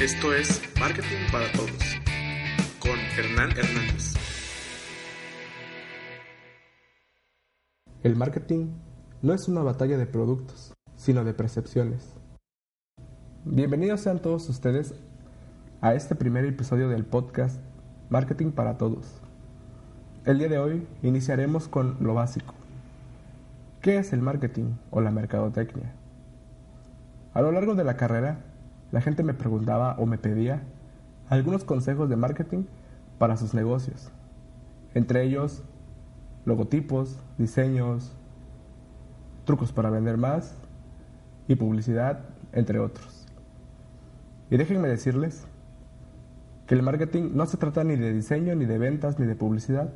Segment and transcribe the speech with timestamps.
[0.00, 1.70] Esto es Marketing para Todos
[2.80, 4.14] con Hernán Hernández.
[8.02, 8.72] El marketing
[9.22, 12.12] no es una batalla de productos, sino de percepciones.
[13.44, 14.94] Bienvenidos sean todos ustedes
[15.80, 17.60] a este primer episodio del podcast
[18.10, 19.20] Marketing para Todos.
[20.24, 22.54] El día de hoy iniciaremos con lo básico.
[23.80, 25.94] ¿Qué es el marketing o la mercadotecnia?
[27.32, 28.44] A lo largo de la carrera,
[28.94, 30.62] la gente me preguntaba o me pedía
[31.28, 32.62] algunos consejos de marketing
[33.18, 34.12] para sus negocios.
[34.94, 35.64] Entre ellos,
[36.44, 38.14] logotipos, diseños,
[39.44, 40.54] trucos para vender más
[41.48, 42.20] y publicidad,
[42.52, 43.26] entre otros.
[44.48, 45.44] Y déjenme decirles
[46.68, 49.92] que el marketing no se trata ni de diseño, ni de ventas, ni de publicidad,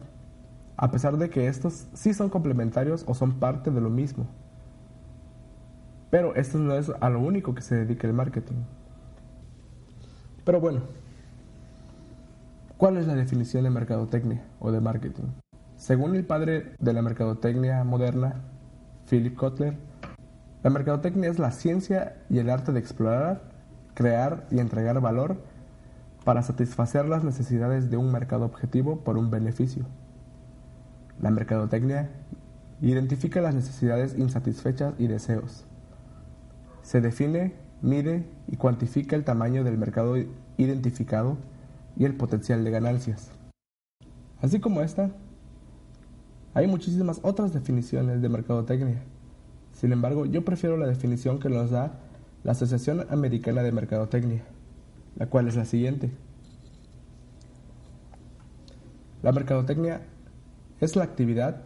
[0.77, 4.27] a pesar de que estos sí son complementarios o son parte de lo mismo.
[6.11, 8.57] Pero esto no es a lo único que se dedica el marketing.
[10.49, 10.81] Pero bueno,
[12.79, 15.25] ¿cuál es la definición de mercadotecnia o de marketing?
[15.77, 18.37] Según el padre de la mercadotecnia moderna,
[19.11, 19.77] Philip Kotler,
[20.63, 23.43] la mercadotecnia es la ciencia y el arte de explorar,
[23.93, 25.37] crear y entregar valor
[26.25, 29.85] para satisfacer las necesidades de un mercado objetivo por un beneficio.
[31.21, 32.09] La mercadotecnia
[32.81, 35.67] identifica las necesidades insatisfechas y deseos.
[36.81, 40.17] Se define, mide y cuantifica el tamaño del mercado
[40.57, 41.37] identificado
[41.97, 43.31] y el potencial de ganancias.
[44.41, 45.11] Así como esta,
[46.55, 49.03] hay muchísimas otras definiciones de mercadotecnia.
[49.73, 52.01] Sin embargo, yo prefiero la definición que nos da
[52.45, 54.43] la Asociación Americana de Mercadotecnia,
[55.17, 56.11] la cual es la siguiente.
[59.23, 60.03] La mercadotecnia
[60.81, 61.63] es la actividad,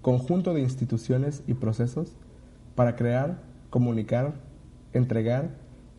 [0.00, 2.16] conjunto de instituciones y procesos
[2.74, 3.38] para crear,
[3.70, 4.34] comunicar,
[4.94, 5.50] entregar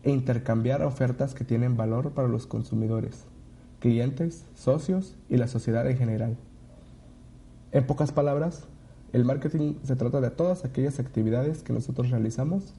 [0.02, 3.24] e intercambiar ofertas que tienen valor para los consumidores,
[3.78, 6.36] clientes, socios y la sociedad en general.
[7.72, 8.66] En pocas palabras,
[9.12, 12.74] el marketing se trata de todas aquellas actividades que nosotros realizamos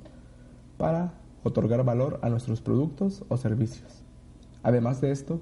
[0.78, 1.14] para
[1.44, 4.04] otorgar valor a nuestros productos o servicios.
[4.64, 5.42] Además de esto,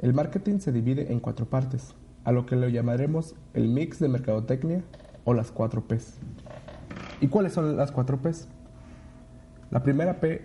[0.00, 1.94] el marketing se divide en cuatro partes,
[2.24, 4.82] a lo que le llamaremos el mix de mercadotecnia
[5.24, 6.18] o las cuatro Ps.
[7.20, 8.48] ¿Y cuáles son las cuatro Ps?
[9.70, 10.42] La primera P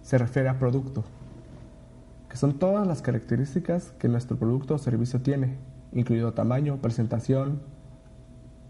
[0.00, 1.04] se refiere a producto,
[2.30, 5.58] que son todas las características que nuestro producto o servicio tiene,
[5.92, 7.60] incluido tamaño, presentación,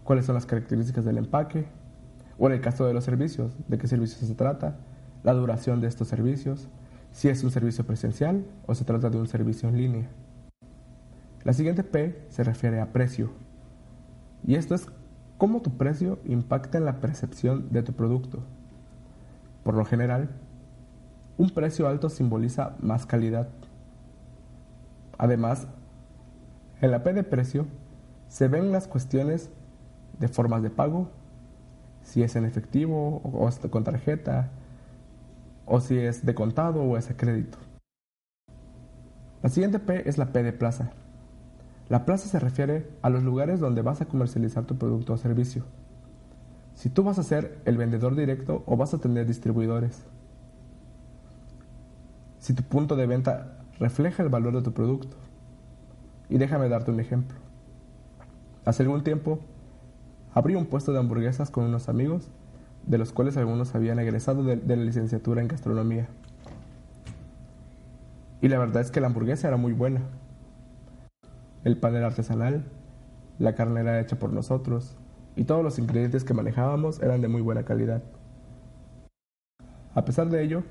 [0.03, 1.67] cuáles son las características del empaque,
[2.37, 4.75] o en el caso de los servicios, de qué servicios se trata,
[5.23, 6.67] la duración de estos servicios,
[7.13, 10.09] si es un servicio presencial o se trata de un servicio en línea.
[11.45, 13.31] La siguiente P se refiere a precio,
[14.45, 14.87] y esto es
[15.37, 18.43] cómo tu precio impacta en la percepción de tu producto.
[19.65, 20.29] Por lo general,
[21.39, 23.47] un precio alto simboliza más calidad.
[25.17, 25.65] Además,
[26.81, 27.65] en la P de precio
[28.27, 29.49] se ven las cuestiones
[30.19, 31.09] de formas de pago,
[32.03, 34.51] si es en efectivo o con tarjeta,
[35.65, 37.57] o si es de contado o es a crédito.
[39.41, 40.91] La siguiente P es la P de plaza.
[41.89, 45.63] La plaza se refiere a los lugares donde vas a comercializar tu producto o servicio.
[46.75, 50.03] Si tú vas a ser el vendedor directo o vas a tener distribuidores.
[52.39, 55.17] Si tu punto de venta refleja el valor de tu producto.
[56.29, 57.37] Y déjame darte un ejemplo.
[58.65, 59.39] Hace algún tiempo
[60.33, 62.29] abrí un puesto de hamburguesas con unos amigos,
[62.85, 66.07] de los cuales algunos habían egresado de, la licenciatura en gastronomía.
[68.41, 70.01] Y la verdad es que la hamburguesa era muy buena.
[71.63, 72.65] El pan era artesanal,
[73.39, 74.97] la carne era hecha por nosotros,
[75.35, 78.01] y todos los ingredientes que manejábamos eran de muy buena calidad.
[79.93, 80.63] A pesar de ello,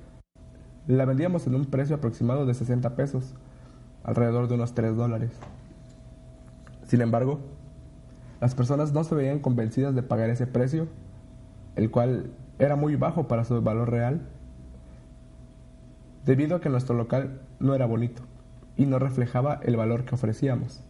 [0.86, 3.34] la vendíamos en un precio aproximado de 60 pesos,
[4.02, 5.32] alrededor de unos 3 dólares.
[6.84, 7.40] Sin embargo,
[8.40, 10.88] las personas no se veían convencidas de pagar ese precio,
[11.76, 14.20] el cual era muy bajo para su valor real,
[16.24, 18.22] debido a que nuestro local no era bonito
[18.76, 20.82] y no reflejaba el valor que ofrecíamos.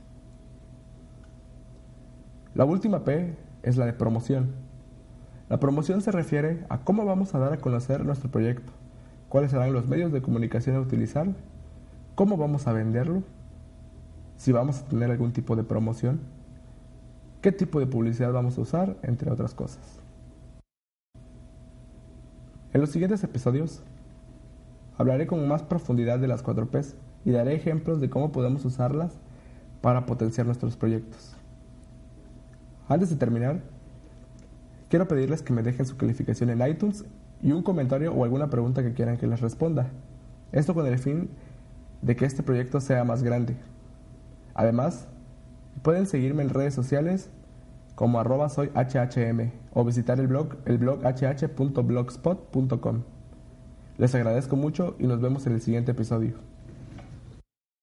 [2.54, 3.34] La última P
[3.64, 4.52] es la de promoción.
[5.48, 8.72] La promoción se refiere a cómo vamos a dar a conocer nuestro proyecto,
[9.28, 11.28] cuáles serán los medios de comunicación a utilizar,
[12.14, 13.22] cómo vamos a venderlo,
[14.36, 16.20] si vamos a tener algún tipo de promoción,
[17.40, 20.00] qué tipo de publicidad vamos a usar, entre otras cosas.
[22.72, 23.82] En los siguientes episodios
[24.96, 29.12] hablaré con más profundidad de las 4 Ps y daré ejemplos de cómo podemos usarlas
[29.80, 31.36] para potenciar nuestros proyectos.
[32.88, 33.60] Antes de terminar,
[34.90, 37.04] quiero pedirles que me dejen su calificación en iTunes
[37.42, 39.88] y un comentario o alguna pregunta que quieran que les responda.
[40.52, 41.30] Esto con el fin
[42.02, 43.56] de que este proyecto sea más grande.
[44.54, 45.08] Además,
[45.82, 47.30] pueden seguirme en redes sociales
[47.94, 48.48] como arroba
[49.72, 53.02] o visitar el blog, el blog hh.blogspot.com.
[53.96, 56.53] Les agradezco mucho y nos vemos en el siguiente episodio.